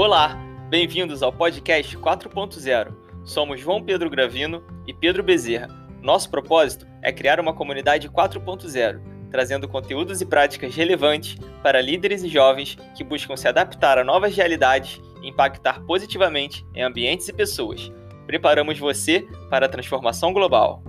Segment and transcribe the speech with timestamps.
[0.00, 0.38] Olá,
[0.70, 2.94] bem-vindos ao podcast 4.0.
[3.24, 5.66] Somos João Pedro Gravino e Pedro Bezerra.
[6.00, 12.28] Nosso propósito é criar uma comunidade 4.0, trazendo conteúdos e práticas relevantes para líderes e
[12.28, 17.90] jovens que buscam se adaptar a novas realidades e impactar positivamente em ambientes e pessoas.
[18.24, 20.80] Preparamos você para a transformação global.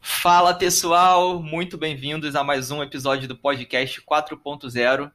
[0.00, 5.10] Fala pessoal, muito bem-vindos a mais um episódio do podcast 4.0.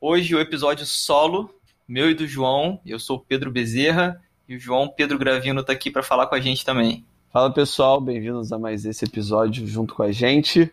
[0.00, 1.52] Hoje o episódio solo,
[1.88, 2.80] meu e do João.
[2.86, 6.36] Eu sou o Pedro Bezerra e o João Pedro Gravino está aqui para falar com
[6.36, 7.04] a gente também.
[7.32, 10.72] Fala pessoal, bem-vindos a mais esse episódio junto com a gente.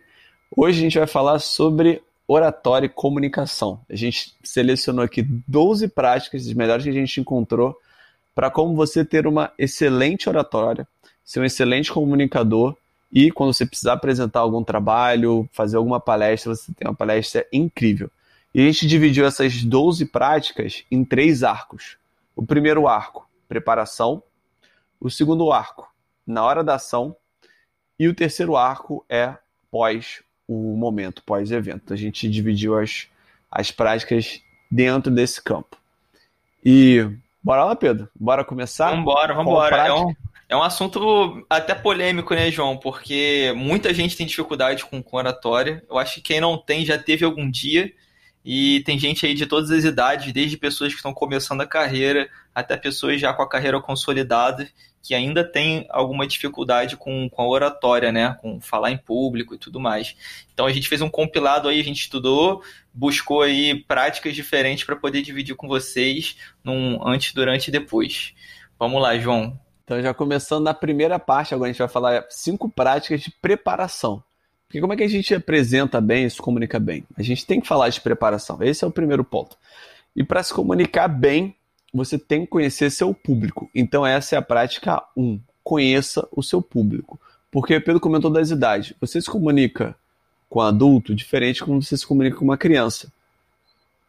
[0.56, 3.80] Hoje a gente vai falar sobre oratória e comunicação.
[3.90, 7.76] A gente selecionou aqui 12 práticas, as melhores que a gente encontrou,
[8.36, 10.88] para como você ter uma excelente oratória,
[11.24, 12.76] ser um excelente comunicador
[13.12, 18.12] e quando você precisar apresentar algum trabalho, fazer alguma palestra, você tem uma palestra incrível.
[18.56, 21.98] E a gente dividiu essas 12 práticas em três arcos.
[22.34, 24.24] O primeiro arco, preparação.
[24.98, 25.94] O segundo arco,
[26.26, 27.18] na hora da ação.
[28.00, 29.36] E o terceiro arco é
[29.70, 31.94] pós o momento, pós-evento.
[31.94, 33.10] A gente dividiu as,
[33.52, 34.40] as práticas
[34.72, 35.76] dentro desse campo.
[36.64, 37.06] E
[37.44, 38.08] bora lá, Pedro?
[38.18, 38.92] Bora começar?
[38.92, 39.76] Vambora, vambora.
[39.76, 40.16] É um,
[40.48, 42.78] é um assunto até polêmico, né, João?
[42.78, 45.84] Porque muita gente tem dificuldade com, com oratória.
[45.90, 47.94] Eu acho que quem não tem já teve algum dia.
[48.48, 52.30] E tem gente aí de todas as idades, desde pessoas que estão começando a carreira
[52.54, 54.70] até pessoas já com a carreira consolidada,
[55.02, 58.38] que ainda tem alguma dificuldade com, com a oratória, né?
[58.40, 60.16] Com falar em público e tudo mais.
[60.54, 62.62] Então a gente fez um compilado aí, a gente estudou,
[62.94, 68.36] buscou aí práticas diferentes para poder dividir com vocês num antes, durante e depois.
[68.78, 69.60] Vamos lá, João.
[69.84, 74.24] Então, já começando na primeira parte, agora a gente vai falar cinco práticas de preparação.
[74.68, 77.04] Porque como é que a gente apresenta bem e se comunica bem?
[77.18, 78.62] A gente tem que falar de preparação.
[78.62, 79.58] Esse é o primeiro ponto.
[80.16, 81.56] E para se comunicar bem,
[81.94, 83.70] você tem que conhecer seu público.
[83.74, 85.40] Então, essa é a prática 1.
[85.64, 87.20] Conheça o seu público.
[87.52, 89.96] Porque, pelo comentou das idades, você se comunica
[90.50, 93.12] com um adulto diferente como você se comunica com uma criança.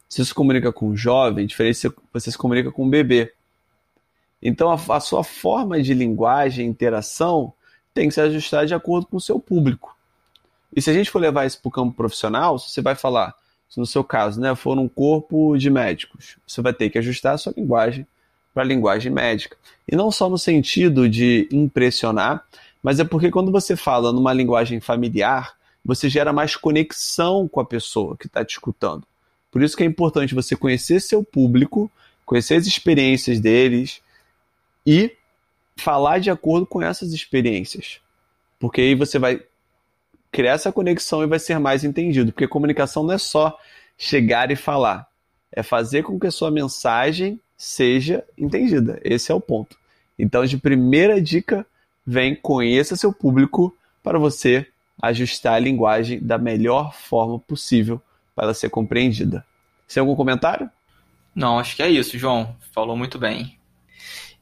[0.08, 3.32] Você se comunica com um jovem, diferente você se comunica com um bebê.
[4.42, 7.52] Então, a, a sua forma de linguagem, interação,
[7.94, 9.95] tem que se ajustar de acordo com o seu público.
[10.74, 13.34] E se a gente for levar isso para o campo profissional, você vai falar,
[13.68, 17.34] se no seu caso né, for um corpo de médicos, você vai ter que ajustar
[17.34, 18.06] a sua linguagem
[18.52, 19.56] para a linguagem médica.
[19.90, 22.44] E não só no sentido de impressionar,
[22.82, 27.64] mas é porque quando você fala numa linguagem familiar, você gera mais conexão com a
[27.64, 29.06] pessoa que está te escutando.
[29.50, 31.90] Por isso que é importante você conhecer seu público,
[32.24, 34.00] conhecer as experiências deles,
[34.86, 35.12] e
[35.76, 38.00] falar de acordo com essas experiências.
[38.58, 39.42] Porque aí você vai
[40.30, 42.32] criar essa conexão e vai ser mais entendido.
[42.32, 43.58] Porque comunicação não é só
[43.96, 45.06] chegar e falar,
[45.50, 49.00] é fazer com que a sua mensagem seja entendida.
[49.02, 49.76] Esse é o ponto.
[50.18, 51.66] Então, de primeira dica,
[52.06, 54.66] vem conheça seu público para você
[55.00, 58.00] ajustar a linguagem da melhor forma possível
[58.34, 59.44] para ela ser compreendida.
[59.92, 60.70] Tem algum comentário?
[61.34, 62.56] Não, acho que é isso, João.
[62.72, 63.58] Falou muito bem.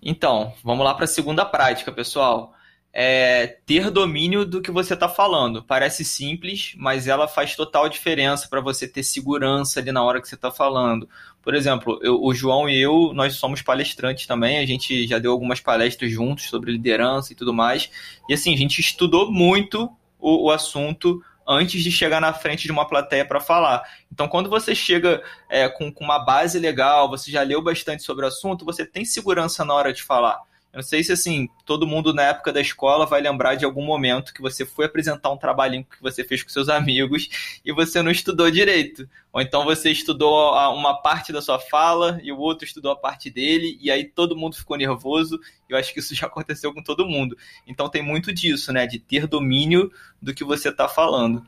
[0.02, 2.54] Então, vamos lá para a segunda prática, pessoal.
[2.96, 5.64] É ter domínio do que você está falando.
[5.64, 10.28] Parece simples, mas ela faz total diferença para você ter segurança ali na hora que
[10.28, 11.08] você está falando.
[11.42, 15.32] Por exemplo, eu, o João e eu, nós somos palestrantes também, a gente já deu
[15.32, 17.90] algumas palestras juntos sobre liderança e tudo mais.
[18.28, 22.72] E assim, a gente estudou muito o, o assunto antes de chegar na frente de
[22.72, 23.82] uma plateia para falar.
[24.10, 28.24] Então, quando você chega é, com, com, uma base legal, você já leu bastante sobre
[28.24, 30.40] o assunto, você tem segurança na hora de falar.
[30.74, 33.84] Eu não sei se assim, todo mundo na época da escola vai lembrar de algum
[33.84, 38.02] momento que você foi apresentar um trabalhinho que você fez com seus amigos e você
[38.02, 39.08] não estudou direito.
[39.32, 43.30] Ou então você estudou uma parte da sua fala e o outro estudou a parte
[43.30, 45.38] dele, e aí todo mundo ficou nervoso.
[45.68, 47.38] Eu acho que isso já aconteceu com todo mundo.
[47.68, 48.84] Então tem muito disso, né?
[48.84, 51.46] De ter domínio do que você está falando.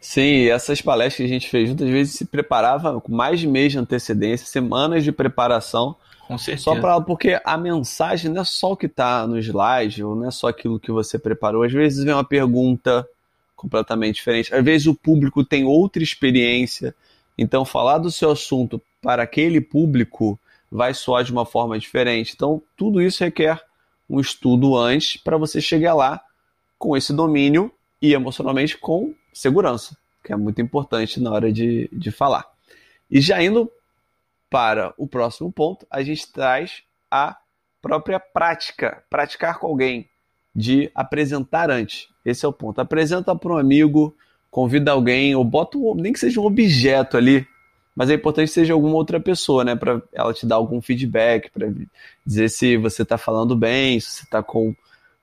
[0.00, 3.70] Sim, essas palestras que a gente fez muitas vezes se preparava com mais de mês
[3.70, 6.64] de antecedência, semanas de preparação com certeza.
[6.64, 10.28] Só para porque a mensagem não é só o que está no slide, ou não
[10.28, 11.62] é só aquilo que você preparou.
[11.62, 13.06] Às vezes vem uma pergunta
[13.54, 14.54] completamente diferente.
[14.54, 16.94] Às vezes o público tem outra experiência.
[17.36, 20.38] Então, falar do seu assunto para aquele público
[20.70, 22.32] vai soar de uma forma diferente.
[22.34, 23.60] Então, tudo isso requer
[24.08, 26.20] um estudo antes para você chegar lá
[26.78, 27.70] com esse domínio
[28.00, 32.44] e emocionalmente com segurança, que é muito importante na hora de, de falar.
[33.10, 33.70] E já indo
[34.54, 37.36] para o próximo ponto, a gente traz a
[37.82, 40.08] própria prática, praticar com alguém,
[40.54, 42.06] de apresentar antes.
[42.24, 42.80] Esse é o ponto.
[42.80, 44.16] Apresenta para um amigo,
[44.52, 47.44] convida alguém, ou bota um, nem que seja um objeto ali
[47.96, 51.48] mas é importante que seja alguma outra pessoa, né, para ela te dar algum feedback,
[51.50, 51.72] para
[52.26, 54.74] dizer se você está falando bem, se você está com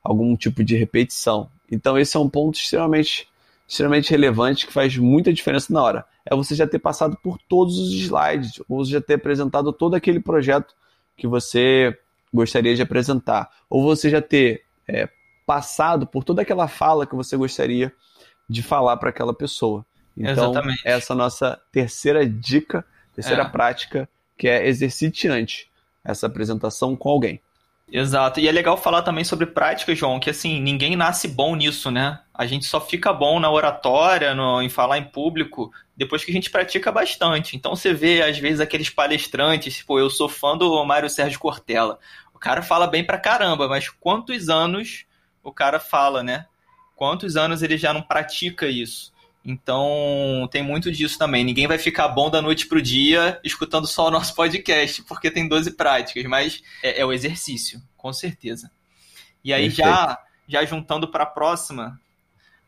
[0.02, 1.50] algum tipo de repetição.
[1.70, 3.28] Então esse é um ponto extremamente,
[3.72, 6.06] extremamente relevante que faz muita diferença na hora.
[6.26, 10.20] É você já ter passado por todos os slides, ou já ter apresentado todo aquele
[10.20, 10.76] projeto
[11.16, 11.98] que você
[12.34, 15.08] gostaria de apresentar, ou você já ter é,
[15.46, 17.94] passado por toda aquela fala que você gostaria
[18.50, 19.86] de falar para aquela pessoa.
[20.18, 20.82] Então, Exatamente.
[20.84, 22.86] essa é a nossa terceira dica,
[23.16, 23.50] terceira é.
[23.50, 25.68] prática, que é exercite antes
[26.04, 27.40] essa apresentação com alguém.
[27.90, 28.40] Exato.
[28.40, 32.20] E é legal falar também sobre prática, João, que assim, ninguém nasce bom nisso, né?
[32.42, 36.34] A gente só fica bom na oratória, no, em falar em público, depois que a
[36.34, 37.56] gente pratica bastante.
[37.56, 42.00] Então você vê, às vezes, aqueles palestrantes, tipo, eu sou fã do Mário Sérgio Cortella.
[42.34, 45.06] O cara fala bem pra caramba, mas quantos anos
[45.44, 46.48] o cara fala, né?
[46.96, 49.14] Quantos anos ele já não pratica isso?
[49.46, 51.44] Então, tem muito disso também.
[51.44, 55.48] Ninguém vai ficar bom da noite pro dia escutando só o nosso podcast, porque tem
[55.48, 58.72] 12 práticas, mas é, é o exercício, com certeza.
[59.44, 60.18] E aí, já,
[60.48, 62.02] já juntando para a próxima,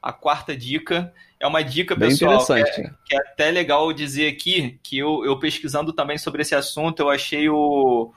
[0.03, 2.63] a quarta dica é uma dica, Bem pessoal, que é,
[3.05, 7.09] que é, até legal dizer aqui, que eu, eu pesquisando também sobre esse assunto, eu
[7.09, 8.13] achei o,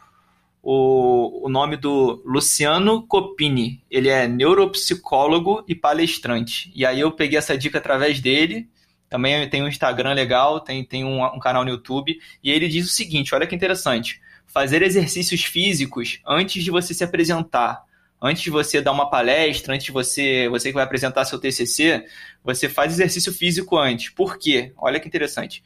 [0.60, 3.84] o, o nome do Luciano Copini.
[3.88, 6.72] Ele é neuropsicólogo e palestrante.
[6.74, 8.68] E aí eu peguei essa dica através dele.
[9.08, 12.18] Também tem um Instagram legal, tem, tem um, um canal no YouTube.
[12.42, 14.20] E ele diz o seguinte: olha que interessante.
[14.44, 17.85] Fazer exercícios físicos antes de você se apresentar
[18.20, 22.04] antes de você dar uma palestra, antes de você, você que vai apresentar seu TCC,
[22.42, 24.10] você faz exercício físico antes.
[24.10, 24.72] Por quê?
[24.76, 25.62] Olha que interessante.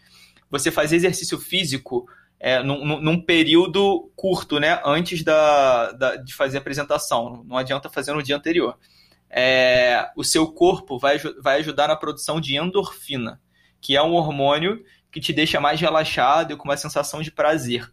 [0.51, 2.09] Você faz exercício físico
[2.39, 4.81] é, num, num, período curto, né?
[4.85, 7.45] Antes da, da, de fazer a apresentação.
[7.47, 8.79] Não adianta fazer no dia anterior.
[9.29, 13.41] É, o seu corpo vai, vai ajudar na produção de endorfina,
[13.81, 14.83] que é um hormônio
[15.13, 17.93] que te deixa mais relaxado e com uma sensação de prazer.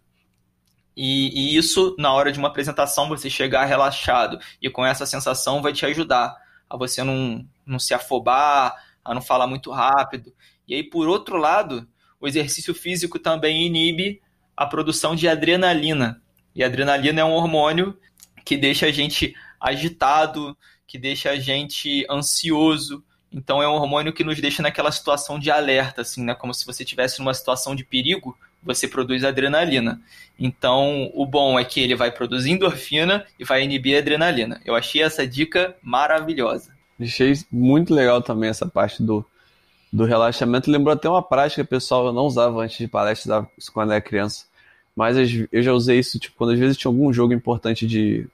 [1.00, 5.62] E, e, isso, na hora de uma apresentação, você chegar relaxado e com essa sensação
[5.62, 6.36] vai te ajudar
[6.68, 10.34] a você não, não se afobar, a não falar muito rápido.
[10.68, 11.88] E aí, por outro lado,
[12.20, 14.20] o exercício físico também inibe
[14.56, 16.20] a produção de adrenalina.
[16.56, 17.96] E adrenalina é um hormônio
[18.44, 20.58] que deixa a gente agitado,
[20.88, 23.04] que deixa a gente ansioso.
[23.32, 26.34] Então é um hormônio que nos deixa naquela situação de alerta, assim, né?
[26.34, 30.01] Como se você estivesse numa situação de perigo, você produz adrenalina.
[30.39, 34.62] Então, o bom é que ele vai produzir endorfina e vai inibir adrenalina.
[34.65, 36.75] Eu achei essa dica maravilhosa.
[37.00, 39.25] Achei muito legal também essa parte do,
[39.92, 40.69] do relaxamento.
[40.69, 44.01] Lembrou até uma prática pessoal eu não usava antes de palestra, usava isso quando era
[44.01, 44.45] criança.
[44.95, 45.15] Mas
[45.51, 48.27] eu já usei isso tipo, quando às vezes tinha algum jogo importante de,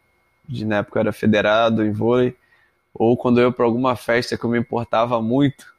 [0.48, 2.36] de na época era federado em vôlei,
[2.94, 5.74] ou quando eu ia para alguma festa que eu me importava muito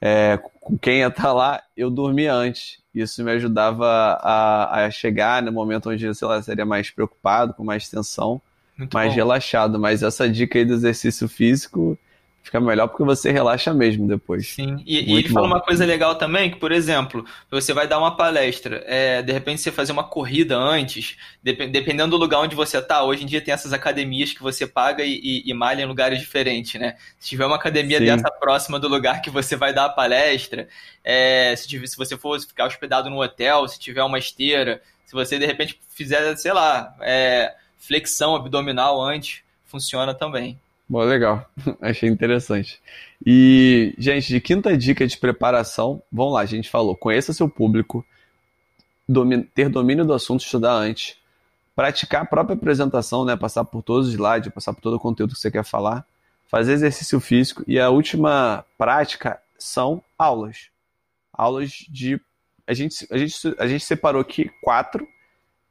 [0.00, 2.78] é, com quem ia estar lá, eu dormia antes.
[3.00, 3.86] Isso me ajudava
[4.22, 8.40] a, a chegar no momento onde, sei lá, seria mais preocupado, com mais tensão,
[8.76, 9.16] muito mais bom.
[9.16, 9.78] relaxado.
[9.78, 11.98] Mas essa dica aí do exercício físico
[12.48, 14.48] fica melhor porque você relaxa mesmo depois.
[14.48, 15.34] Sim, e, e ele bom.
[15.34, 19.30] fala uma coisa legal também, que, por exemplo, você vai dar uma palestra, é, de
[19.32, 23.40] repente você fazer uma corrida antes, dependendo do lugar onde você tá, hoje em dia
[23.40, 26.96] tem essas academias que você paga e, e, e malha em lugares diferentes, né?
[27.20, 28.06] Se tiver uma academia Sim.
[28.06, 30.68] dessa próxima do lugar que você vai dar a palestra,
[31.04, 35.12] é, se, tiver, se você for ficar hospedado no hotel, se tiver uma esteira, se
[35.12, 40.58] você de repente fizer, sei lá, é, flexão abdominal antes, funciona também.
[40.88, 41.48] Bom, legal.
[41.82, 42.80] Achei interessante.
[43.24, 48.04] E, gente, de quinta dica de preparação, vamos lá, a gente falou, conheça seu público,
[49.54, 51.16] ter domínio do assunto, estudar antes,
[51.76, 55.34] praticar a própria apresentação, né, passar por todos os slides, passar por todo o conteúdo
[55.34, 56.06] que você quer falar,
[56.46, 60.70] fazer exercício físico e a última prática são aulas.
[61.32, 62.20] Aulas de
[62.66, 65.08] a gente, a gente, a gente separou aqui quatro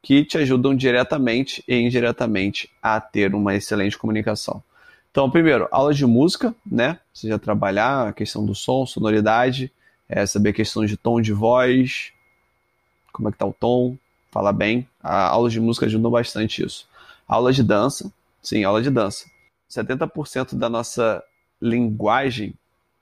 [0.02, 4.62] que te ajudam diretamente e indiretamente a ter uma excelente comunicação.
[5.10, 6.98] Então, primeiro, aulas de música, né?
[7.12, 9.72] Você já trabalhar a questão do som, sonoridade,
[10.08, 12.12] é, saber a questão de tom de voz,
[13.12, 13.96] como é que tá o tom,
[14.30, 14.88] falar bem.
[15.02, 16.88] A aulas de música ajudam bastante isso.
[17.26, 18.12] Aula de dança,
[18.42, 19.26] sim, aula de dança.
[19.70, 21.22] 70% da nossa
[21.60, 22.54] linguagem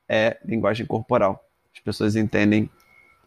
[0.08, 1.44] é linguagem corporal.
[1.74, 2.70] As pessoas entendem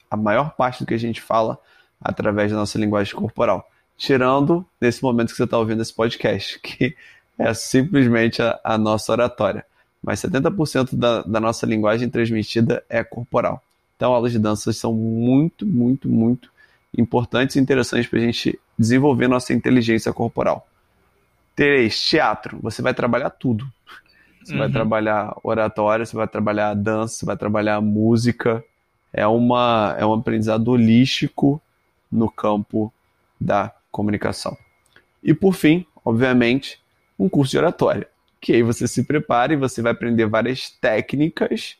[0.10, 1.60] a maior parte do que a gente fala
[2.02, 3.70] através da nossa linguagem corporal.
[3.98, 6.96] Tirando nesse momento que você está ouvindo esse podcast, que
[7.40, 9.66] é simplesmente a, a nossa oratória.
[10.04, 13.64] Mas 70% da, da nossa linguagem transmitida é corporal.
[13.96, 16.52] Então, aulas de dança são muito, muito, muito
[16.98, 20.68] importantes e interessantes para a gente desenvolver nossa inteligência corporal.
[21.56, 22.60] Três, teatro.
[22.62, 23.68] Você vai trabalhar tudo.
[24.44, 24.60] Você uhum.
[24.60, 28.64] vai trabalhar oratória, você vai trabalhar dança, você vai trabalhar música,
[29.12, 31.62] é, uma, é um aprendizado holístico
[32.12, 32.92] no campo
[33.40, 34.58] da comunicação.
[35.22, 36.79] E por fim, obviamente,
[37.20, 38.08] um curso de oratória,
[38.40, 41.76] que aí você se prepara e você vai aprender várias técnicas,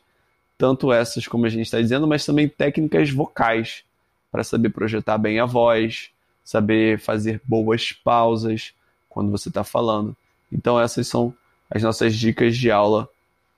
[0.58, 3.82] tanto essas como a gente está dizendo, mas também técnicas vocais,
[4.30, 6.10] para saber projetar bem a voz,
[6.44, 8.74] saber fazer boas pausas
[9.08, 10.16] quando você está falando.
[10.52, 11.34] Então essas são
[11.70, 13.08] as nossas dicas de aula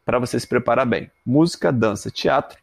[0.05, 1.11] para você se preparar bem.
[1.25, 2.59] Música, dança, teatro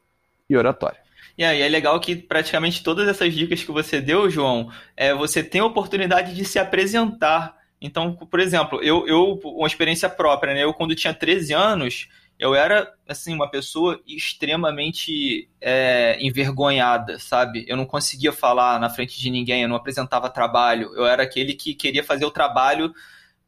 [0.50, 1.00] e oratória.
[1.38, 5.42] E aí é legal que praticamente todas essas dicas que você deu, João, é, você
[5.42, 7.58] tem a oportunidade de se apresentar.
[7.82, 10.64] Então, por exemplo, eu, eu uma experiência própria, né?
[10.64, 17.66] Eu quando tinha 13 anos, eu era assim uma pessoa extremamente é, envergonhada, sabe?
[17.68, 20.94] Eu não conseguia falar na frente de ninguém, eu não apresentava trabalho.
[20.96, 22.94] Eu era aquele que queria fazer o trabalho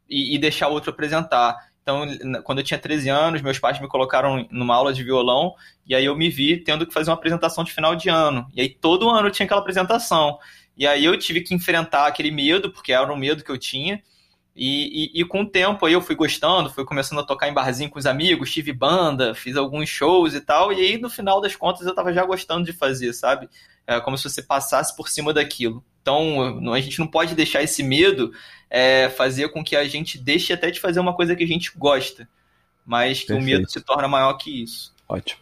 [0.09, 1.71] e, e deixar o outro apresentar.
[1.81, 2.05] Então,
[2.43, 6.05] quando eu tinha 13 anos, meus pais me colocaram numa aula de violão e aí
[6.05, 8.47] eu me vi tendo que fazer uma apresentação de final de ano.
[8.53, 10.37] E aí todo ano tinha aquela apresentação.
[10.77, 14.01] E aí eu tive que enfrentar aquele medo, porque era um medo que eu tinha.
[14.63, 17.53] E, e, e, com o tempo aí eu fui gostando, fui começando a tocar em
[17.53, 20.71] barzinho com os amigos, tive banda, fiz alguns shows e tal.
[20.71, 23.49] E aí no final das contas eu tava já gostando de fazer, sabe?
[23.87, 25.83] É como se você passasse por cima daquilo.
[26.03, 28.31] Então a gente não pode deixar esse medo
[28.69, 31.71] é, fazer com que a gente deixe até de fazer uma coisa que a gente
[31.75, 32.29] gosta,
[32.85, 33.41] mas que Perfeito.
[33.41, 34.93] o medo se torna maior que isso.
[35.09, 35.41] Ótimo.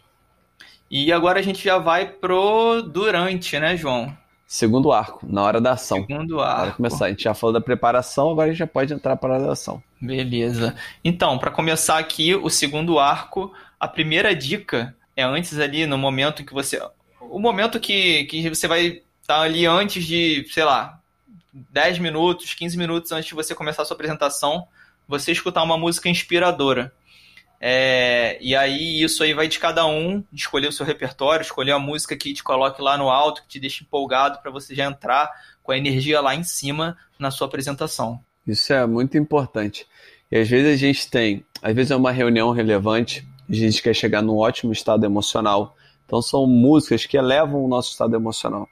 [0.90, 4.16] E agora a gente já vai pro durante, né, João?
[4.52, 5.98] Segundo arco, na hora da ação.
[5.98, 6.62] Segundo arco.
[6.62, 9.36] Para começar, a gente já falou da preparação, agora a gente já pode entrar para
[9.36, 9.80] a ação.
[10.00, 10.74] Beleza.
[11.04, 16.44] Então, para começar aqui o segundo arco, a primeira dica é antes ali no momento
[16.44, 16.82] que você
[17.20, 20.98] o momento que, que você vai estar tá ali antes de, sei lá,
[21.52, 24.66] 10 minutos, 15 minutos antes de você começar a sua apresentação,
[25.06, 26.92] você escutar uma música inspiradora.
[27.62, 31.78] É, e aí isso aí vai de cada um, escolher o seu repertório, escolher a
[31.78, 35.30] música que te coloque lá no alto, que te deixe empolgado para você já entrar
[35.62, 38.18] com a energia lá em cima na sua apresentação.
[38.46, 39.86] Isso é muito importante.
[40.32, 43.94] E às vezes a gente tem, às vezes é uma reunião relevante, a gente quer
[43.94, 45.76] chegar num ótimo estado emocional.
[46.06, 48.66] Então são músicas que elevam o nosso estado emocional.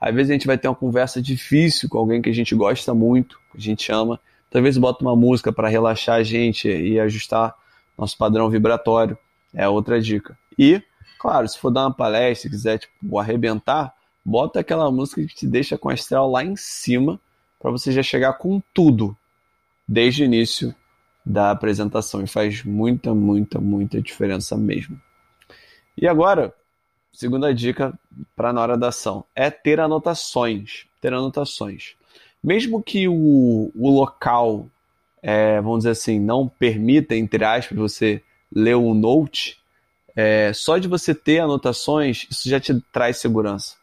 [0.00, 2.94] Às vezes a gente vai ter uma conversa difícil com alguém que a gente gosta
[2.94, 4.20] muito, que a gente ama.
[4.48, 7.52] Talvez bota uma música para relaxar a gente e ajustar
[7.98, 9.18] nosso padrão vibratório.
[9.52, 10.38] É outra dica.
[10.58, 10.82] E,
[11.18, 15.76] claro, se for dar uma palestra, quiser tipo, arrebentar, bota aquela música que te deixa
[15.76, 17.20] com a estrela lá em cima
[17.58, 19.16] para você já chegar com tudo
[19.86, 20.74] desde o início
[21.24, 22.22] da apresentação.
[22.22, 25.00] E faz muita, muita, muita diferença mesmo.
[25.96, 26.54] E agora,
[27.18, 27.98] Segunda dica
[28.36, 30.86] para na hora da ação é ter anotações.
[31.00, 31.96] Ter anotações.
[32.40, 34.68] Mesmo que o, o local,
[35.22, 38.22] é, vamos dizer assim, não permita, entre aspas, você
[38.52, 39.58] ler um note,
[40.16, 43.76] é, só de você ter anotações, isso já te traz segurança.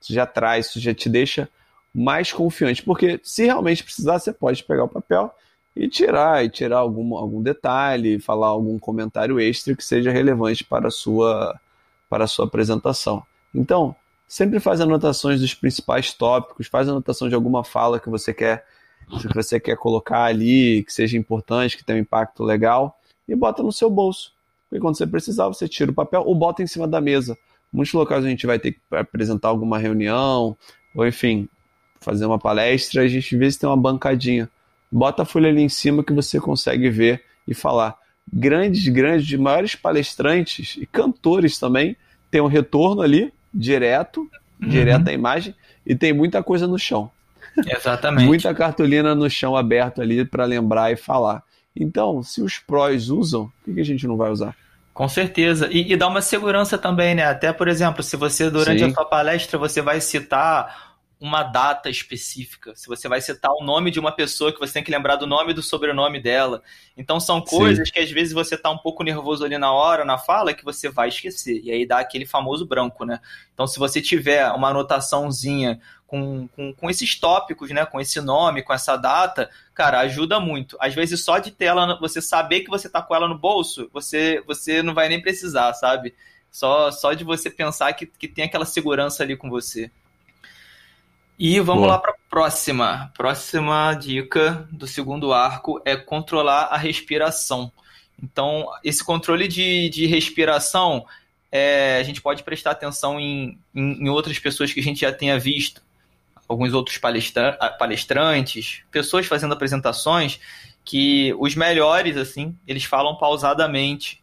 [0.00, 1.48] Isso já traz, isso já te deixa
[1.94, 2.82] mais confiante.
[2.82, 5.32] Porque se realmente precisar, você pode pegar o papel
[5.74, 10.88] e tirar, e tirar algum, algum detalhe, falar algum comentário extra que seja relevante para
[10.88, 11.58] a sua
[12.08, 13.22] para a sua apresentação.
[13.54, 13.96] Então,
[14.28, 18.66] sempre faz anotações dos principais tópicos, faz anotação de alguma fala que você quer
[19.20, 23.62] que você quer colocar ali, que seja importante, que tenha um impacto legal, e bota
[23.62, 24.32] no seu bolso.
[24.70, 27.36] E quando você precisar, você tira o papel ou bota em cima da mesa.
[27.72, 30.56] Muitos locais a gente vai ter que apresentar alguma reunião,
[30.94, 31.48] ou enfim,
[32.00, 34.48] fazer uma palestra, a gente vê se tem uma bancadinha.
[34.90, 37.96] Bota a folha ali em cima que você consegue ver e falar
[38.30, 41.96] grandes, grandes, maiores palestrantes e cantores também
[42.30, 44.28] têm um retorno ali, direto,
[44.60, 44.68] uhum.
[44.68, 45.54] direto à imagem,
[45.84, 47.10] e tem muita coisa no chão.
[47.66, 48.26] Exatamente.
[48.26, 51.42] muita cartolina no chão aberto ali para lembrar e falar.
[51.74, 54.54] Então, se os prós usam, por que a gente não vai usar?
[54.92, 55.68] Com certeza.
[55.70, 57.24] E, e dá uma segurança também, né?
[57.24, 58.90] Até, por exemplo, se você, durante Sim.
[58.90, 60.91] a sua palestra, você vai citar
[61.22, 64.82] uma data específica, se você vai citar o nome de uma pessoa que você tem
[64.82, 66.60] que lembrar do nome e do sobrenome dela.
[66.96, 67.94] Então são coisas Sim.
[67.94, 70.88] que às vezes você tá um pouco nervoso ali na hora, na fala, que você
[70.88, 71.60] vai esquecer.
[71.62, 73.20] E aí dá aquele famoso branco, né?
[73.54, 77.86] Então se você tiver uma anotaçãozinha com, com, com esses tópicos, né?
[77.86, 80.76] Com esse nome, com essa data, cara, ajuda muito.
[80.80, 83.88] Às vezes só de ter ela, você saber que você tá com ela no bolso,
[83.92, 86.16] você, você não vai nem precisar, sabe?
[86.50, 89.88] Só, só de você pensar que, que tem aquela segurança ali com você.
[91.38, 91.94] E vamos Boa.
[91.94, 93.12] lá para a próxima.
[93.16, 97.72] Próxima dica do segundo arco é controlar a respiração.
[98.22, 101.04] Então, esse controle de, de respiração,
[101.50, 105.12] é, a gente pode prestar atenção em, em, em, outras pessoas que a gente já
[105.12, 105.82] tenha visto,
[106.48, 110.38] alguns outros palestra palestrantes, pessoas fazendo apresentações,
[110.84, 114.22] que os melhores, assim, eles falam pausadamente,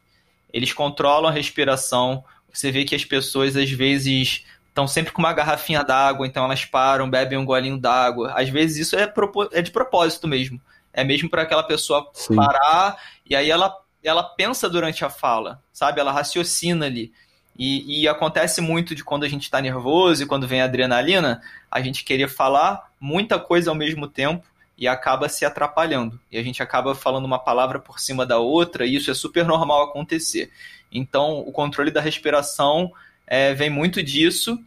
[0.52, 4.46] eles controlam a respiração, Você vê que as pessoas às vezes
[4.80, 8.34] estão sempre com uma garrafinha d'água, então elas param, bebem um golinho d'água.
[8.36, 9.12] Às vezes isso é,
[9.52, 10.60] é de propósito mesmo.
[10.94, 12.36] É mesmo para aquela pessoa Sim.
[12.36, 16.00] parar e aí ela, ela pensa durante a fala, sabe?
[16.00, 17.12] Ela raciocina ali.
[17.58, 21.42] E, e acontece muito de quando a gente está nervoso e quando vem a adrenalina,
[21.70, 26.18] a gente querer falar muita coisa ao mesmo tempo e acaba se atrapalhando.
[26.32, 29.46] E a gente acaba falando uma palavra por cima da outra, e isso é super
[29.46, 30.50] normal acontecer.
[30.90, 32.94] Então, o controle da respiração
[33.28, 34.58] é, vem muito disso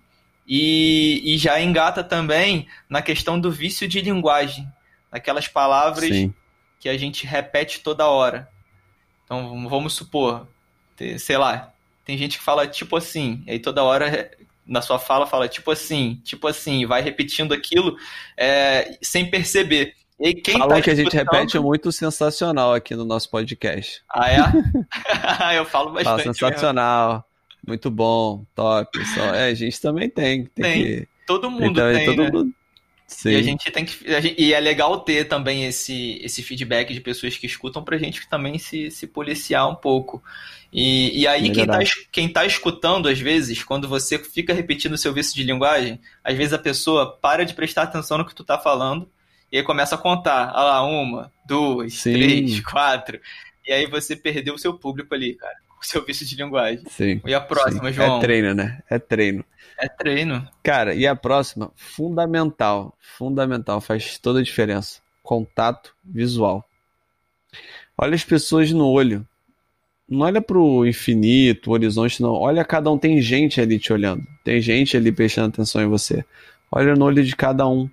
[0.47, 4.67] e, e, já engata também na questão do vício de linguagem,
[5.11, 6.35] daquelas palavras Sim.
[6.81, 8.49] que a gente repete toda hora.
[9.25, 10.47] Então, vamos supor,
[11.19, 11.73] sei lá,
[12.05, 14.31] tem gente que fala tipo assim, aí toda hora
[14.67, 17.97] na sua fala fala tipo assim, tipo assim, vai repetindo aquilo
[18.37, 19.95] é, sem perceber.
[20.21, 24.03] E quem Falam tá que a gente repete muito sensacional aqui no nosso podcast.
[24.09, 24.39] Ah, é?
[25.59, 26.05] Eu falo bastante.
[26.05, 27.25] Fala sensacional, mesmo.
[27.67, 28.99] Muito bom, top.
[28.99, 29.35] Pessoal.
[29.35, 30.45] É, a gente também tem.
[30.47, 30.85] Tem, tem.
[30.85, 31.09] Que...
[31.27, 32.31] todo mundo então, tem, todo né?
[32.31, 32.55] mundo...
[33.07, 33.31] Sim.
[33.31, 33.93] E a gente tem que.
[34.23, 38.27] Gente, e é legal ter também esse, esse feedback de pessoas que escutam pra gente
[38.29, 40.23] também se, se policiar um pouco.
[40.73, 41.79] E, e aí, quem tá,
[42.11, 46.35] quem tá escutando, às vezes, quando você fica repetindo o seu vício de linguagem, às
[46.35, 49.07] vezes a pessoa para de prestar atenção no que tu tá falando
[49.51, 50.51] e aí começa a contar.
[50.55, 52.15] Olha lá, uma, duas, Sim.
[52.15, 53.21] três, quatro.
[53.67, 55.57] E aí você perdeu o seu público ali, cara.
[55.83, 56.85] O seu vício de linguagem.
[56.89, 57.21] Sim.
[57.27, 57.95] E a próxima, Sim.
[57.95, 58.19] João?
[58.19, 58.81] É treino, né?
[58.89, 59.45] É treino.
[59.77, 60.49] É treino.
[60.63, 61.73] Cara, e a próxima?
[61.75, 62.97] Fundamental.
[63.01, 63.81] Fundamental.
[63.81, 65.01] Faz toda a diferença.
[65.25, 66.65] Contato visual.
[67.99, 69.27] Olha as pessoas no olho.
[70.09, 72.33] Não olha pro infinito, o horizonte, não.
[72.33, 72.97] Olha cada um.
[72.97, 74.25] Tem gente ali te olhando.
[74.45, 76.25] Tem gente ali prestando atenção em você.
[76.71, 77.91] Olha no olho de cada um.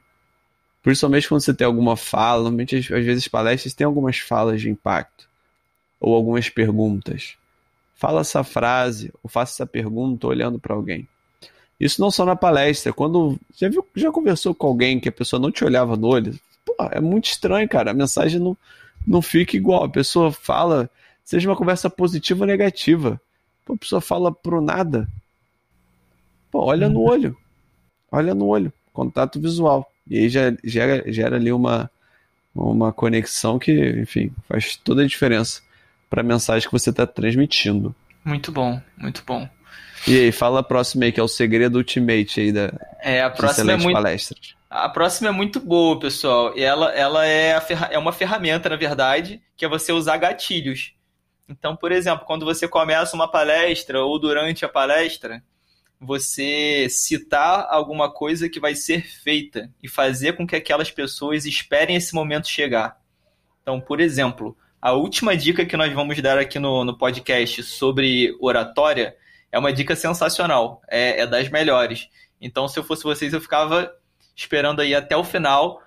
[0.83, 2.43] Principalmente quando você tem alguma fala.
[2.43, 5.27] Normalmente, às vezes, palestras têm algumas falas de impacto.
[5.99, 7.38] Ou algumas perguntas.
[7.99, 11.05] Fala essa frase, ou faça essa pergunta olhando para alguém.
[11.77, 12.93] Isso não só na palestra.
[12.93, 13.37] Quando.
[13.53, 16.39] Já, viu, já conversou com alguém que a pessoa não te olhava no olho?
[16.65, 17.91] Pô, é muito estranho, cara.
[17.91, 18.55] A mensagem não,
[19.05, 19.83] não fica igual.
[19.83, 20.89] A pessoa fala,
[21.25, 23.19] seja uma conversa positiva ou negativa.
[23.65, 25.05] Pô, a pessoa fala pro nada.
[26.49, 27.09] Pô, olha no uhum.
[27.09, 27.37] olho.
[28.09, 28.71] Olha no olho.
[28.93, 29.91] Contato visual.
[30.07, 31.91] E aí já gera, gera ali uma,
[32.55, 35.67] uma conexão que, enfim, faz toda a diferença
[36.09, 37.95] para a mensagem que você está transmitindo.
[38.23, 39.47] Muito bom, muito bom.
[40.07, 43.29] E aí, fala a próxima aí, que é o segredo ultimate aí da é, a
[43.29, 44.37] próxima é muito, palestra.
[44.69, 46.57] A próxima é muito boa, pessoal.
[46.57, 50.93] E ela, ela é, ferra, é uma ferramenta, na verdade, que é você usar gatilhos.
[51.47, 55.43] Então, por exemplo, quando você começa uma palestra ou durante a palestra,
[55.99, 61.95] você citar alguma coisa que vai ser feita e fazer com que aquelas pessoas esperem
[61.95, 63.01] esse momento chegar.
[63.61, 68.35] Então, por exemplo, a última dica que nós vamos dar aqui no, no podcast sobre
[68.39, 69.15] oratória
[69.51, 72.07] é uma dica sensacional, é, é das melhores.
[72.39, 73.91] Então, se eu fosse vocês, eu ficava
[74.35, 75.81] esperando aí até o final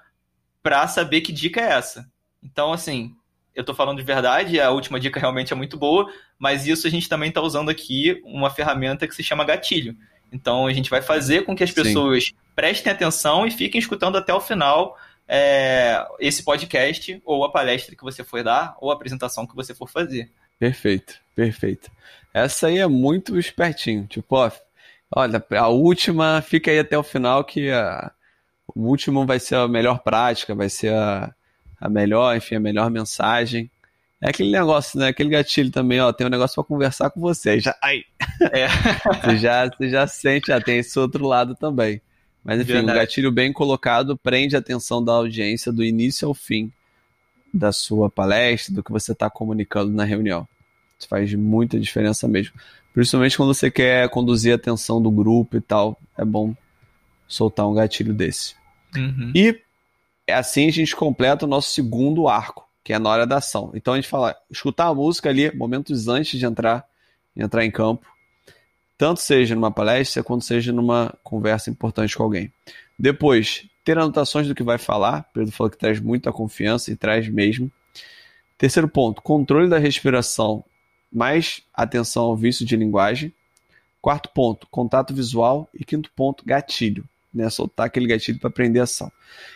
[0.62, 2.07] para saber que dica é essa.
[2.42, 3.14] Então, assim,
[3.55, 6.90] eu estou falando de verdade, a última dica realmente é muito boa, mas isso a
[6.90, 9.96] gente também está usando aqui uma ferramenta que se chama gatilho.
[10.33, 12.35] Então a gente vai fazer com que as pessoas Sim.
[12.57, 14.96] prestem atenção e fiquem escutando até o final
[15.28, 19.74] é, esse podcast, ou a palestra que você for dar, ou a apresentação que você
[19.74, 20.30] for fazer.
[20.58, 21.90] Perfeito, perfeito.
[22.32, 24.06] Essa aí é muito espertinho.
[24.06, 24.50] Tipo, ó,
[25.14, 28.11] olha, a última fica aí até o final que a,
[28.74, 31.35] o último vai ser a melhor prática, vai ser a,
[31.80, 33.70] a melhor, enfim, a melhor mensagem.
[34.20, 35.08] É aquele negócio, né?
[35.08, 36.12] Aquele gatilho também, ó.
[36.12, 37.58] Tem um negócio para conversar com você.
[37.58, 38.04] Já, ai.
[38.52, 38.68] É.
[39.20, 42.00] você, já, você já sente, já tem esse outro lado também.
[42.44, 42.98] Mas enfim, Verdade.
[42.98, 46.72] um gatilho bem colocado prende a atenção da audiência do início ao fim
[47.52, 50.48] da sua palestra, do que você está comunicando na reunião.
[50.98, 52.55] Isso faz muita diferença mesmo.
[52.94, 55.98] Principalmente quando você quer conduzir a atenção do grupo e tal.
[56.16, 56.55] É bom
[57.26, 58.55] soltar um gatilho desse.
[58.96, 59.33] Uhum.
[59.35, 59.59] E
[60.31, 63.70] assim a gente completa o nosso segundo arco, que é na hora da ação.
[63.74, 66.85] Então a gente fala, escutar a música ali momentos antes de entrar,
[67.35, 68.07] de entrar em campo,
[69.02, 72.52] tanto seja numa palestra quanto seja numa conversa importante com alguém.
[72.96, 75.28] Depois, ter anotações do que vai falar.
[75.34, 77.68] Pedro falou que traz muita confiança e traz mesmo.
[78.56, 80.64] Terceiro ponto, controle da respiração,
[81.12, 83.34] mais atenção ao vício de linguagem.
[84.00, 85.68] Quarto ponto, contato visual.
[85.74, 87.04] E quinto ponto, gatilho.
[87.34, 87.50] Né?
[87.50, 89.10] Soltar aquele gatilho para aprender a ação.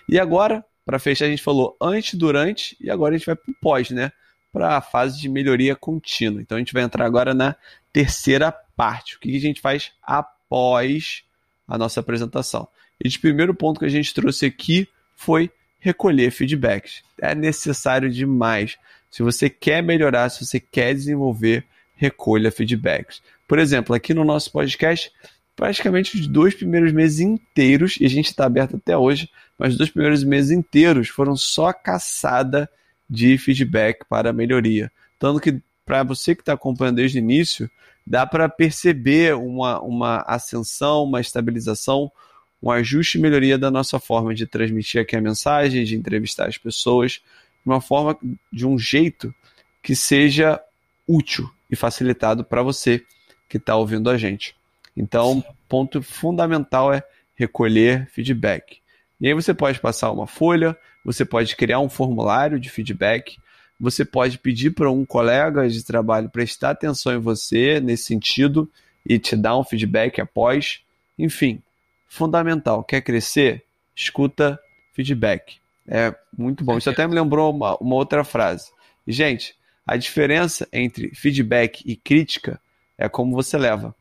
[0.09, 3.53] E agora, para fechar, a gente falou antes, durante e agora a gente vai para
[3.53, 4.11] o pós, né?
[4.53, 6.43] Para a fase de melhoria contínua.
[6.43, 7.55] Então a gente vai entrar agora na
[7.93, 9.17] terceira parte.
[9.17, 11.25] O que a gente faz após
[11.67, 12.69] a nossa apresentação?
[13.03, 17.03] E primeiro ponto que a gente trouxe aqui foi recolher feedbacks.
[17.21, 18.77] É necessário demais.
[19.11, 23.23] Se você quer melhorar, se você quer desenvolver, recolha feedbacks.
[23.49, 25.11] Por exemplo, aqui no nosso podcast,
[25.55, 29.79] praticamente os dois primeiros meses inteiros, e a gente está aberto até hoje, mas os
[29.79, 32.69] dois primeiros meses inteiros foram só caçada
[33.09, 34.91] de feedback para melhoria.
[35.19, 37.71] Tanto que, para você que está acompanhando desde o início,
[38.07, 42.11] dá para perceber uma, uma ascensão, uma estabilização,
[42.63, 46.57] um ajuste e melhoria da nossa forma de transmitir aqui a mensagem, de entrevistar as
[46.57, 48.17] pessoas, de uma forma,
[48.53, 49.35] de um jeito
[49.83, 50.61] que seja
[51.07, 53.05] útil e facilitado para você
[53.49, 54.55] que está ouvindo a gente.
[54.97, 57.03] Então, ponto fundamental é
[57.35, 58.79] recolher feedback.
[59.21, 63.37] E aí você pode passar uma folha, você pode criar um formulário de feedback,
[63.79, 68.71] você pode pedir para um colega de trabalho prestar atenção em você nesse sentido
[69.05, 70.81] e te dar um feedback após.
[71.19, 71.63] Enfim,
[72.09, 72.83] fundamental.
[72.83, 73.65] Quer crescer?
[73.95, 74.59] Escuta
[74.93, 75.59] feedback.
[75.87, 76.79] É muito bom.
[76.79, 78.71] Isso até me lembrou uma, uma outra frase.
[79.07, 79.55] Gente,
[79.87, 82.61] a diferença entre feedback e crítica
[82.99, 83.95] é como você leva.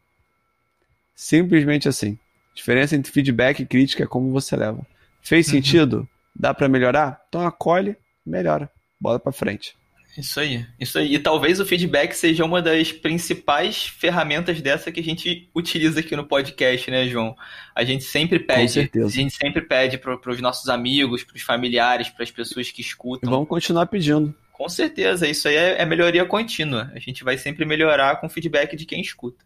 [1.14, 2.18] Simplesmente assim.
[2.52, 4.86] A diferença entre feedback e crítica é como você leva.
[5.22, 5.54] Fez uhum.
[5.54, 6.10] sentido?
[6.36, 7.24] Dá para melhorar?
[7.28, 8.70] Então acolhe, melhora.
[9.06, 9.76] Bola para frente.
[10.18, 11.14] Isso aí, isso aí.
[11.14, 16.16] E talvez o feedback seja uma das principais ferramentas dessa que a gente utiliza aqui
[16.16, 17.36] no podcast, né, João?
[17.76, 22.10] A gente sempre pede, a gente sempre pede para os nossos amigos, para os familiares,
[22.10, 23.30] para as pessoas que escutam.
[23.30, 24.34] E vamos continuar pedindo.
[24.52, 26.92] Com certeza, isso aí é, é melhoria contínua.
[26.96, 29.46] A gente vai sempre melhorar com o feedback de quem escuta.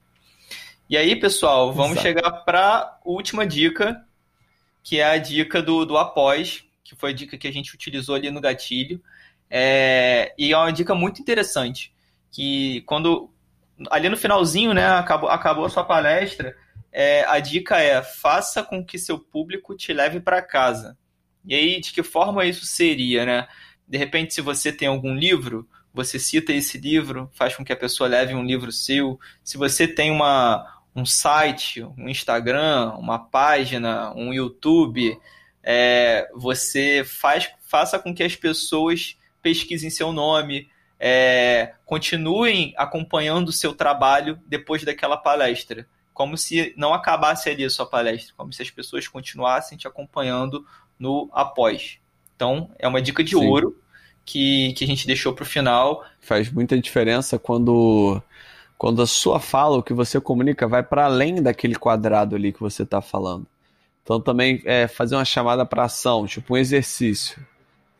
[0.89, 2.07] E aí, pessoal, vamos Exato.
[2.07, 4.05] chegar para última dica,
[4.81, 8.15] que é a dica do, do após, que foi a dica que a gente utilizou
[8.15, 9.01] ali no gatilho.
[9.49, 11.93] É, e é uma dica muito interessante,
[12.31, 13.29] que quando
[13.89, 16.55] ali no finalzinho, né, acabou, acabou a sua palestra,
[16.91, 20.97] é, a dica é faça com que seu público te leve para casa.
[21.45, 23.47] E aí, de que forma isso seria, né?
[23.87, 27.77] De repente, se você tem algum livro, você cita esse livro, faz com que a
[27.77, 29.19] pessoa leve um livro seu.
[29.43, 35.17] Se você tem uma, um site, um Instagram, uma página, um YouTube,
[35.63, 43.53] é, você faz, faça com que as pessoas pesquisem seu nome, é, continuem acompanhando o
[43.53, 45.87] seu trabalho depois daquela palestra.
[46.13, 50.65] Como se não acabasse ali a sua palestra, como se as pessoas continuassem te acompanhando
[50.99, 51.97] no após.
[52.35, 53.47] Então, é uma dica de Sim.
[53.47, 53.81] ouro
[54.25, 56.05] que, que a gente deixou para o final.
[56.19, 58.21] Faz muita diferença quando
[58.77, 62.61] quando a sua fala, o que você comunica, vai para além daquele quadrado ali que
[62.61, 63.45] você está falando.
[64.01, 67.45] Então também é fazer uma chamada para ação, tipo um exercício.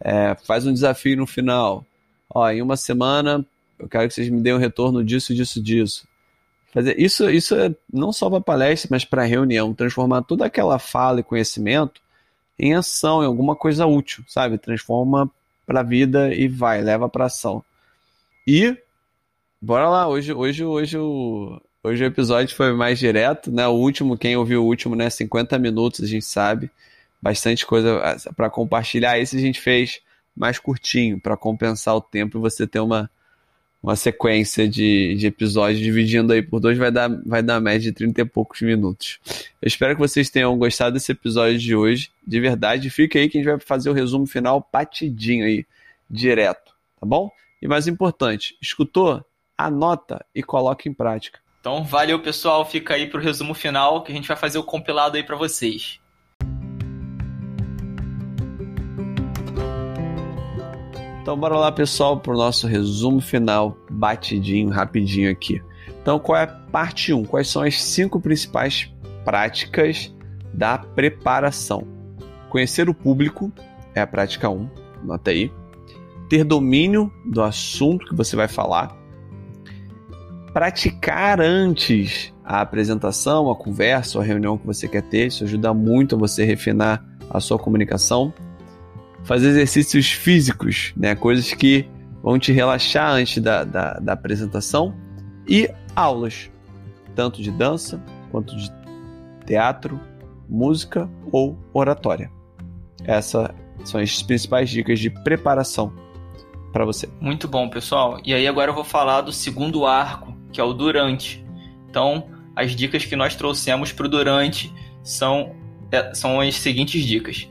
[0.02, 1.86] É, faz um desafio no final.
[2.30, 3.46] Ó, em uma semana
[3.78, 6.08] eu quero que vocês me deem um retorno disso, disso, disso.
[6.74, 11.22] Fazer isso, isso é não só para palestra, mas para reunião, transformar toda aquela fala
[11.22, 12.02] e conhecimento
[12.60, 14.58] em ação, em alguma coisa útil, sabe?
[14.58, 15.32] Transforma
[15.66, 17.64] para a vida e vai, leva para ação.
[18.46, 18.78] E
[19.62, 23.68] Bora lá, hoje, hoje, hoje, o, hoje o episódio foi mais direto, né?
[23.68, 25.10] O último, quem ouviu o último, né?
[25.10, 26.72] 50 minutos, a gente sabe.
[27.22, 29.20] Bastante coisa ah, para compartilhar.
[29.20, 30.02] Esse a gente fez
[30.36, 33.10] mais curtinho, para compensar o tempo e você ter uma,
[33.84, 37.92] uma sequência de, de episódios dividindo aí por dois, vai dar, vai dar média de
[37.92, 39.20] 30 e poucos minutos.
[39.62, 42.10] Eu espero que vocês tenham gostado desse episódio de hoje.
[42.26, 45.66] De verdade, fica aí que a gente vai fazer o resumo final patidinho aí,
[46.10, 47.30] direto, tá bom?
[47.62, 49.26] E mais importante, escutou?
[49.60, 51.40] anota e coloca em prática.
[51.60, 54.64] Então, valeu pessoal, fica aí para o resumo final que a gente vai fazer o
[54.64, 56.00] compilado aí para vocês.
[61.30, 65.62] Então, bora lá pessoal para o nosso resumo final, batidinho, rapidinho aqui.
[66.02, 67.24] Então, qual é a parte 1?
[67.26, 68.92] Quais são as cinco principais
[69.24, 70.12] práticas
[70.52, 71.84] da preparação?
[72.50, 73.52] Conhecer o público
[73.94, 74.68] é a prática 1,
[75.04, 75.52] nota aí.
[76.28, 78.98] Ter domínio do assunto que você vai falar
[80.52, 85.28] praticar antes a apresentação, a conversa, a reunião que você quer ter.
[85.28, 88.34] Isso ajuda muito a você refinar a sua comunicação.
[89.24, 91.16] Fazer exercícios físicos, né?
[91.16, 91.88] coisas que
[92.24, 94.94] vão te relaxar antes da, da, da apresentação.
[95.48, 96.50] E aulas,
[97.16, 98.02] tanto de dança
[98.32, 98.72] quanto de
[99.46, 100.00] teatro,
[100.48, 102.32] música ou oratória.
[103.04, 103.50] Essas
[103.84, 105.94] são as principais dicas de preparação
[106.72, 107.10] para você.
[107.20, 108.20] Muito bom, pessoal.
[108.24, 111.44] E aí agora eu vou falar do segundo arco que é o durante.
[111.90, 115.56] Então, as dicas que nós trouxemos para o durante são,
[115.92, 117.48] é, são as seguintes dicas.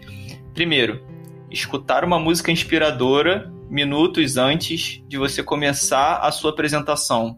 [0.54, 1.02] Primeiro,
[1.50, 7.36] escutar uma música inspiradora minutos antes de você começar a sua apresentação.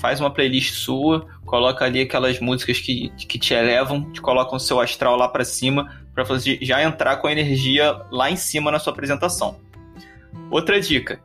[0.00, 4.60] Faz uma playlist sua, coloca ali aquelas músicas que, que te elevam, te colocam o
[4.60, 8.70] seu astral lá para cima, para você já entrar com a energia lá em cima
[8.70, 9.58] na sua apresentação.
[10.50, 11.20] Outra dica: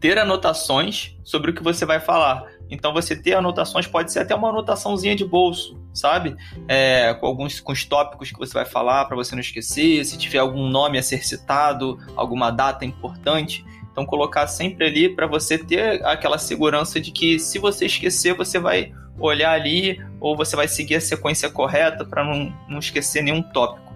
[0.00, 2.59] ter anotações sobre o que você vai falar.
[2.70, 6.36] Então você ter anotações pode ser até uma anotaçãozinha de bolso, sabe?
[6.68, 10.16] É, com alguns com os tópicos que você vai falar para você não esquecer, se
[10.16, 13.64] tiver algum nome a ser citado, alguma data importante.
[13.90, 18.58] Então colocar sempre ali para você ter aquela segurança de que se você esquecer, você
[18.58, 23.42] vai olhar ali ou você vai seguir a sequência correta para não, não esquecer nenhum
[23.42, 23.90] tópico.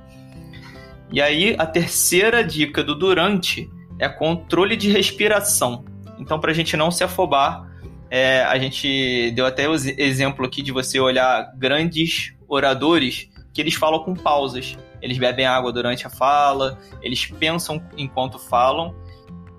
[1.13, 5.85] E aí a terceira dica do durante é controle de respiração.
[6.19, 7.71] Então para a gente não se afobar,
[8.11, 13.75] é, a gente deu até o exemplo aqui de você olhar grandes oradores que eles
[13.75, 14.77] falam com pausas.
[15.01, 18.95] Eles bebem água durante a fala, eles pensam enquanto falam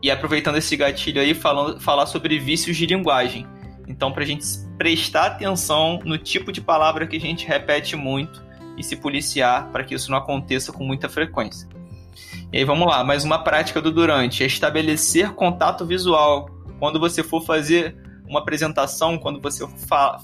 [0.02, 3.48] e aproveitando esse gatilho aí, falando, falar sobre vícios de linguagem.
[3.88, 4.46] Então, para a gente
[4.78, 8.44] prestar atenção no tipo de palavra que a gente repete muito
[8.78, 11.68] e se policiar para que isso não aconteça com muita frequência.
[12.52, 16.50] E aí, vamos lá, mais uma prática do durante: é estabelecer contato visual.
[16.80, 17.96] Quando você for fazer
[18.28, 19.66] uma apresentação, quando você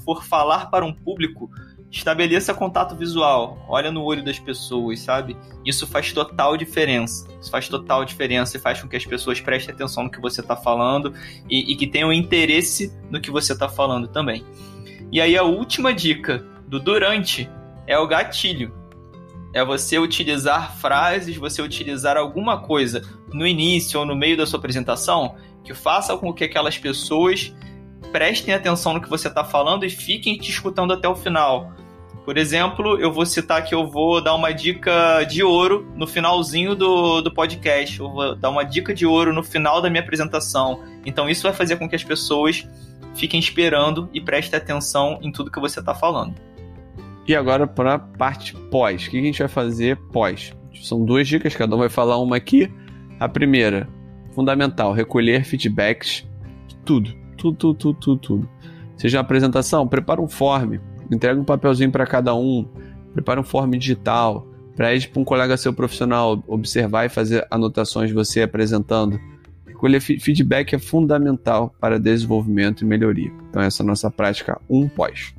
[0.04, 1.50] for falar para um público,
[1.92, 5.36] estabeleça contato visual, olha no olho das pessoas, sabe?
[5.66, 7.28] Isso faz total diferença.
[7.40, 10.40] Isso faz total diferença e faz com que as pessoas prestem atenção no que você
[10.40, 11.14] está falando
[11.50, 14.44] e, e, que tenham interesse no que você está falando também.
[15.12, 17.50] E aí a última dica do durante
[17.86, 18.74] é o gatilho.
[19.54, 23.02] É você utilizar frases, você utilizar alguma coisa
[23.34, 27.54] no início ou no meio da sua apresentação que faça com que aquelas pessoas
[28.12, 31.74] prestem atenção no que você está falando e fiquem te escutando até o final.
[32.26, 36.76] Por exemplo, eu vou citar que eu vou dar uma dica de ouro no finalzinho
[36.76, 38.00] do, do podcast.
[38.00, 40.84] Eu vou dar uma dica de ouro no final da minha apresentação.
[41.04, 42.68] Então, isso vai fazer com que as pessoas
[43.16, 46.36] fiquem esperando e prestem atenção em tudo que você está falando.
[47.28, 49.08] E agora para a parte pós.
[49.08, 50.54] O que a gente vai fazer pós?
[50.76, 52.72] São duas dicas, cada um vai falar uma aqui.
[53.20, 53.88] A primeira,
[54.34, 56.26] fundamental, recolher feedbacks
[56.68, 57.21] de tudo.
[57.42, 58.50] Tudo, tudo, tudo, tudo, tudo.
[58.96, 60.80] Seja uma apresentação, prepara um form
[61.12, 62.68] entrega um papelzinho para cada um,
[63.14, 68.08] prepara um form digital, para ir para um colega seu profissional observar e fazer anotações
[68.08, 69.20] de você apresentando.
[69.68, 73.32] Recolher feedback é fundamental para desenvolvimento e melhoria.
[73.50, 75.34] Então, essa é a nossa prática 1 um pós.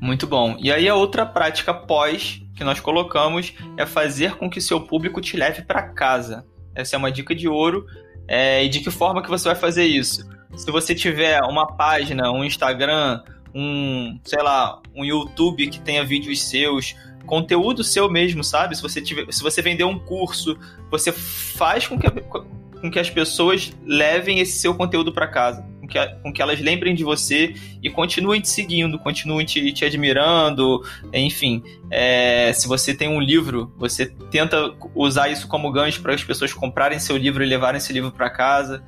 [0.00, 0.56] Muito bom.
[0.60, 5.20] E aí, a outra prática pós que nós colocamos é fazer com que seu público
[5.20, 6.44] te leve para casa.
[6.74, 7.84] Essa é uma dica de ouro.
[8.28, 10.28] É, e de que forma que você vai fazer isso?
[10.58, 13.22] Se você tiver uma página, um Instagram,
[13.54, 18.74] um, sei lá, um YouTube que tenha vídeos seus, conteúdo seu mesmo, sabe?
[18.74, 20.58] Se você tiver, se você vender um curso,
[20.90, 25.86] você faz com que, com que as pessoas levem esse seu conteúdo para casa, com
[25.86, 30.82] que, com que elas lembrem de você e continuem te seguindo, continuem te, te admirando,
[31.12, 31.62] enfim.
[31.88, 36.52] É, se você tem um livro, você tenta usar isso como gancho para as pessoas
[36.52, 38.82] comprarem seu livro e levarem esse livro para casa.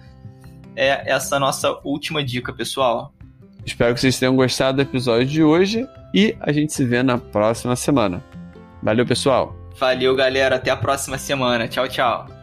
[0.77, 3.13] É essa nossa última dica, pessoal.
[3.65, 7.19] Espero que vocês tenham gostado do episódio de hoje e a gente se vê na
[7.19, 8.23] próxima semana.
[8.83, 9.55] Valeu, pessoal.
[9.79, 10.57] Valeu, galera.
[10.57, 11.69] Até a próxima semana.
[11.69, 12.40] Tchau, tchau.